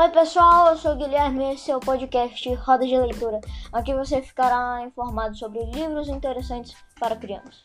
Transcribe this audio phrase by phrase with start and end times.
[0.00, 3.38] Oi pessoal, eu sou o Guilherme esse é o podcast Roda de Leitura.
[3.70, 7.62] Aqui você ficará informado sobre livros interessantes para crianças.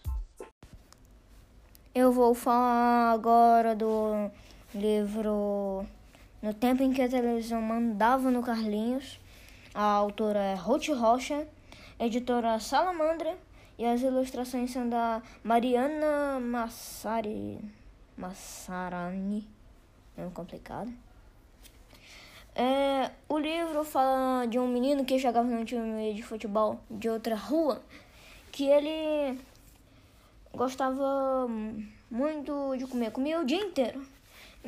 [1.94, 4.30] Eu vou falar agora do
[4.74, 5.86] livro
[6.42, 9.18] No Tempo em que a Televisão Mandava no Carlinhos.
[9.74, 11.48] A autora é Ruth Rocha,
[11.98, 13.38] editora Salamandra
[13.78, 17.62] e as ilustrações são da Mariana Massari,
[18.18, 19.48] Massarani.
[20.18, 21.05] É complicado.
[22.56, 27.36] É, o livro fala de um menino que jogava no time de futebol de outra
[27.36, 27.82] rua,
[28.50, 29.38] que ele
[30.54, 31.50] gostava
[32.10, 34.02] muito de comer, comia o dia inteiro.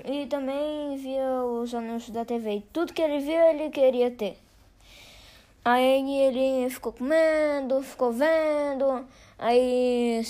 [0.06, 2.62] E também via os anúncios da TV.
[2.74, 4.38] Tudo que ele via, ele queria ter.
[5.64, 9.08] Aí ele ficou comendo, ficou vendo.
[9.40, 10.22] Aí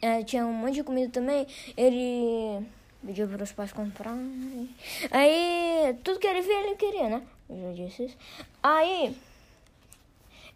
[0.00, 1.46] é, tinha um monte de comida também.
[1.76, 2.64] Ele
[3.04, 4.70] Pediu para os pais comprarem.
[5.10, 7.22] Aí, tudo que ele via, ele queria, né?
[7.50, 8.16] Eu já disse isso.
[8.62, 9.16] Aí,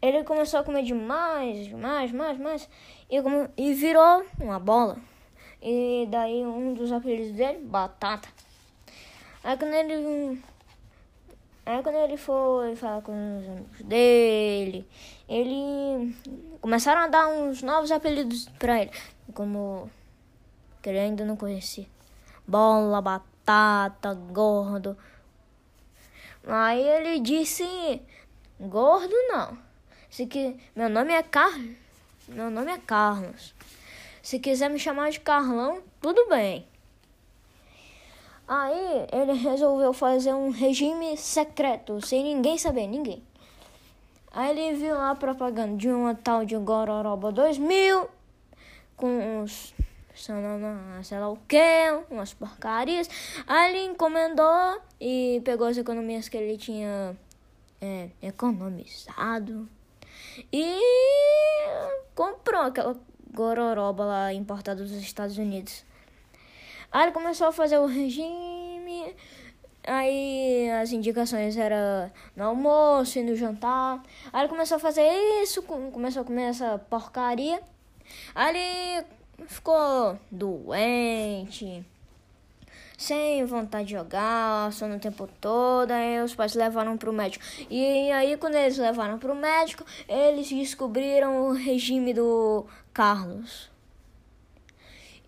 [0.00, 2.68] ele começou a comer demais, demais, mais, mais.
[3.10, 3.16] E,
[3.56, 4.96] e virou uma bola.
[5.60, 8.28] E daí, um dos apelidos dele, Batata.
[9.42, 10.40] Aí, quando ele...
[11.66, 14.86] Aí, quando ele foi falar com os amigos dele,
[15.28, 16.14] ele...
[16.60, 18.92] Começaram a dar uns novos apelidos para ele.
[19.34, 19.90] Como...
[20.80, 21.95] Que ele ainda não conhecia
[22.46, 24.96] bola, batata, gordo.
[26.46, 28.00] Aí ele disse:
[28.60, 29.58] Gordo não.
[30.08, 31.76] Se que meu nome é Carlos.
[32.28, 33.54] Meu nome é Carlos.
[34.22, 36.66] Se quiser me chamar de Carlão, tudo bem.
[38.48, 43.22] Aí ele resolveu fazer um regime secreto, sem ninguém saber, ninguém.
[44.32, 48.08] Aí ele viu lá a propaganda de uma tal de Gororoba 2000
[48.96, 49.06] com
[49.40, 49.74] uns
[50.16, 53.08] sei lá o que, umas porcarias.
[53.46, 57.16] Aí ele encomendou e pegou as economias que ele tinha
[57.80, 59.68] é, economizado
[60.52, 60.78] e
[62.14, 62.96] comprou aquela
[63.32, 65.84] gororoba lá importada dos Estados Unidos.
[66.90, 69.14] Aí ele começou a fazer o regime.
[69.86, 74.02] Aí as indicações eram no almoço e no jantar.
[74.32, 75.06] Aí ele começou a fazer
[75.42, 77.60] isso, começou a comer essa porcaria.
[78.34, 79.06] Aí ele
[79.46, 81.84] ficou doente,
[82.96, 85.90] sem vontade de jogar, só no tempo todo.
[85.90, 87.44] Aí os pais levaram para o médico.
[87.70, 93.70] E aí, quando eles levaram para o médico, eles descobriram o regime do Carlos.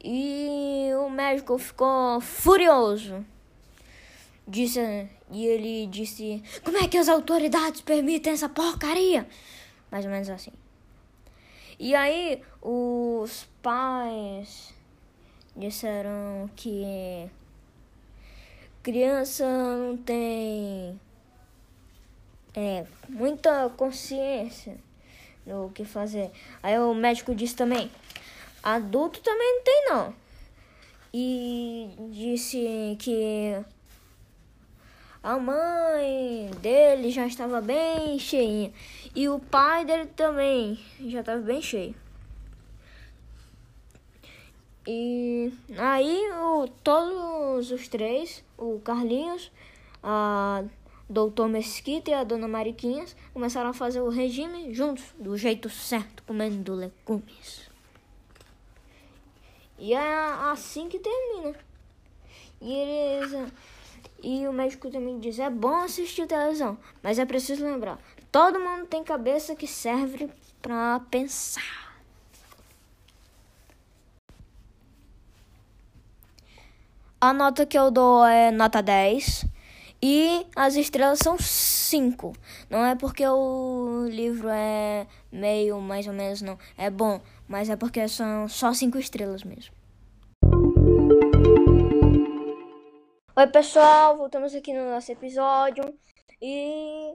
[0.03, 3.25] E o médico ficou furioso.
[4.47, 4.81] Disse,
[5.31, 9.27] e ele disse: Como é que as autoridades permitem essa porcaria?
[9.91, 10.53] Mais ou menos assim.
[11.79, 14.75] E aí os pais
[15.57, 17.31] disseram que
[18.83, 21.01] criança não tem
[22.55, 24.77] é, muita consciência
[25.47, 26.33] do que fazer.
[26.63, 27.91] Aí o médico disse também,
[28.63, 30.15] adulto também não tem não.
[31.15, 33.57] E disse que
[35.23, 38.73] a mãe dele já estava bem cheinha.
[39.15, 41.95] E o pai dele também já estava bem cheio.
[44.87, 49.51] E aí o, todos os três, o Carlinhos,
[50.03, 50.65] a
[51.09, 56.23] Doutor Mesquita e a Dona Mariquinhas, começaram a fazer o regime juntos, do jeito certo,
[56.23, 57.69] comendo legumes.
[59.79, 61.55] E é assim que termina.
[62.61, 63.53] E eles
[64.23, 67.99] e o médico também diz: é bom assistir televisão, mas é preciso lembrar:
[68.33, 70.31] todo mundo tem cabeça que serve
[70.61, 71.89] para pensar.
[77.21, 79.45] A nota que eu dou é nota 10
[80.01, 82.33] e as estrelas são 5.
[82.71, 86.57] Não é porque o livro é meio mais ou menos, não.
[86.77, 89.78] É bom, mas é porque são só 5 estrelas mesmo.
[93.39, 95.97] Oi, pessoal, voltamos aqui no nosso episódio
[96.43, 97.15] e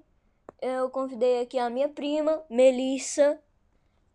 [0.61, 3.37] eu convidei aqui a minha prima, Melissa,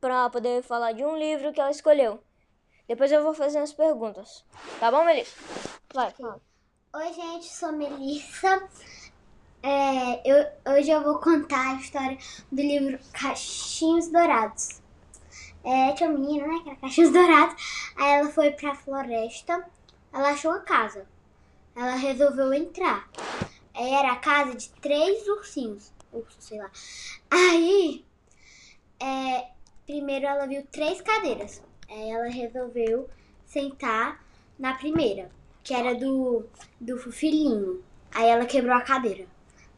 [0.01, 2.19] para poder falar de um livro que ela escolheu.
[2.89, 4.43] Depois eu vou fazer as perguntas.
[4.81, 5.37] Tá bom, Melissa?
[5.93, 6.41] Vai, fala.
[6.95, 8.67] Oi, gente, sou Melissa.
[9.63, 12.17] É, eu, hoje eu vou contar a história
[12.51, 14.81] do livro Cachinhos Dourados.
[15.63, 17.93] É, tinha uma menina, né, que era Cachinhos Dourados.
[17.99, 19.63] Aí ela foi pra floresta,
[20.11, 21.07] ela achou uma casa
[21.79, 23.09] ela resolveu entrar.
[23.73, 25.93] Era a casa de três ursinhos.
[26.13, 26.69] Urso, sei lá.
[27.31, 28.05] Aí,
[28.99, 29.47] é,
[29.87, 31.63] primeiro ela viu três cadeiras.
[31.89, 33.09] Aí ela resolveu
[33.47, 34.25] sentar
[34.59, 35.31] na primeira,
[35.63, 36.47] que era do,
[36.81, 37.81] do filhinho.
[38.13, 39.27] Aí ela quebrou a cadeira.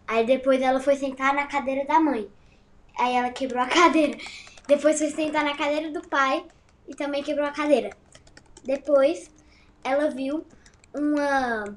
[0.09, 2.31] Aí depois ela foi sentar na cadeira da mãe.
[2.99, 4.17] Aí ela quebrou a cadeira.
[4.67, 6.47] Depois foi sentar na cadeira do pai
[6.89, 7.91] e também quebrou a cadeira.
[8.65, 9.31] Depois
[9.85, 10.47] ela viu
[10.95, 11.77] uma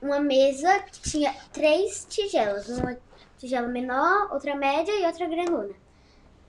[0.00, 2.96] uma mesa que tinha três tigelas, uma
[3.38, 5.74] tigela menor, outra média e outra grandona.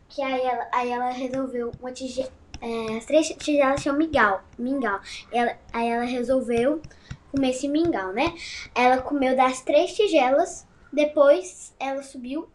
[0.07, 2.31] Que aí ela, aí ela resolveu uma tigela,
[2.61, 4.99] é, as três tigelas tinham mingau, mingau.
[5.31, 6.81] Ela, aí ela resolveu
[7.31, 8.33] comer esse mingau, né?
[8.73, 12.49] Ela comeu das três tigelas, depois ela subiu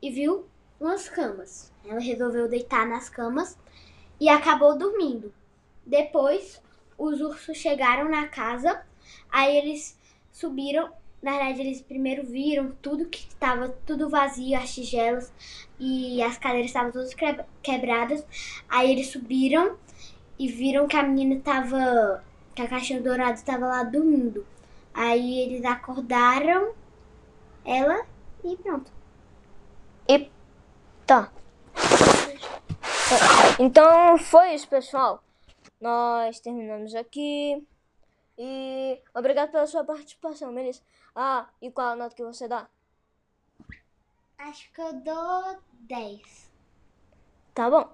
[0.00, 0.46] e viu
[0.80, 1.72] umas camas.
[1.84, 3.56] Ela resolveu deitar nas camas
[4.18, 5.32] e acabou dormindo.
[5.84, 6.60] Depois,
[6.98, 8.82] os ursos chegaram na casa,
[9.30, 9.96] aí eles
[10.36, 10.90] subiram.
[11.22, 15.32] Na verdade, eles primeiro viram tudo que estava tudo vazio, as tigelas
[15.80, 17.16] e as cadeiras estavam todas
[17.62, 18.24] quebradas.
[18.68, 19.76] Aí eles subiram
[20.38, 22.22] e viram que a menina estava,
[22.54, 24.46] que a caixinha dourada estava lá dormindo.
[24.92, 26.74] Aí eles acordaram
[27.64, 28.06] ela
[28.44, 28.92] e pronto.
[30.06, 30.30] E
[31.06, 31.32] tá.
[33.58, 35.22] Então foi isso, pessoal.
[35.80, 37.66] Nós terminamos aqui.
[38.38, 40.82] E obrigado pela sua participação, Melissa.
[41.14, 42.68] Ah, e qual a nota que você dá?
[44.38, 46.52] Acho que eu dou 10.
[47.54, 47.90] Tá bom.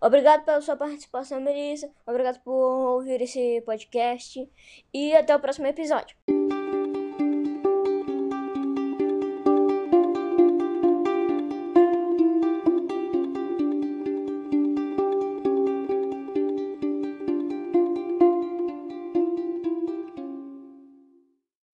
[0.00, 1.90] Obrigado pela sua participação, Melissa.
[2.06, 4.50] Obrigado por ouvir esse podcast.
[4.94, 6.16] E até o próximo episódio.